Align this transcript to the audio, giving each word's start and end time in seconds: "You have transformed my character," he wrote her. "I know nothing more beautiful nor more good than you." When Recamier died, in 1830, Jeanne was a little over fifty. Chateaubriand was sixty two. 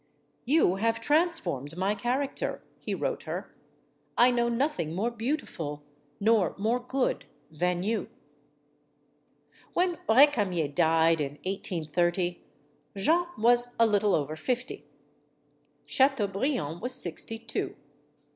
"You 0.45 0.77
have 0.77 0.99
transformed 0.99 1.77
my 1.77 1.93
character," 1.93 2.63
he 2.79 2.95
wrote 2.95 3.21
her. 3.29 3.53
"I 4.17 4.31
know 4.31 4.49
nothing 4.49 4.95
more 4.95 5.11
beautiful 5.11 5.83
nor 6.19 6.55
more 6.57 6.79
good 6.79 7.25
than 7.51 7.83
you." 7.83 8.09
When 9.73 9.99
Recamier 10.09 10.69
died, 10.73 11.21
in 11.21 11.33
1830, 11.45 12.43
Jeanne 12.97 13.27
was 13.37 13.75
a 13.79 13.85
little 13.85 14.15
over 14.15 14.35
fifty. 14.35 14.87
Chateaubriand 15.85 16.81
was 16.81 16.95
sixty 16.95 17.37
two. 17.37 17.75